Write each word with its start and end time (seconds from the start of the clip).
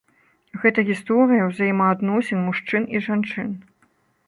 Гэта 0.61 0.85
гісторыя 0.87 1.43
ўзаемаадносін 1.51 2.43
мужчын 2.49 2.83
і 2.97 3.05
жанчын. 3.11 3.49